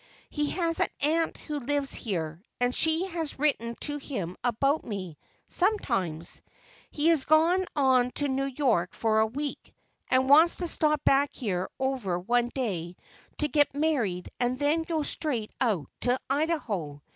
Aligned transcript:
He 0.31 0.49
has 0.49 0.79
an 0.79 0.87
aunt 1.03 1.37
who 1.37 1.59
lives 1.59 1.93
here, 1.93 2.41
and 2.59 2.73
she 2.73 3.05
has 3.05 3.37
written 3.37 3.75
to 3.81 3.97
him 3.99 4.35
about 4.43 4.83
me, 4.83 5.19
sometimes. 5.47 6.41
He 6.89 7.09
has 7.09 7.25
gone 7.25 7.67
on 7.75 8.09
to 8.13 8.27
New 8.27 8.47
York 8.57 8.95
for 8.95 9.19
a 9.19 9.27
week, 9.27 9.75
and 10.09 10.27
wants 10.27 10.55
to 10.57 10.67
stop 10.67 11.03
back 11.05 11.29
here 11.35 11.69
over 11.79 12.17
one 12.17 12.49
day 12.49 12.95
to 13.37 13.47
get 13.47 13.75
married 13.75 14.31
and 14.39 14.57
then 14.57 14.81
go 14.81 15.03
straight 15.03 15.51
out 15.61 15.85
to 15.99 16.19
Idaho. 16.31 17.03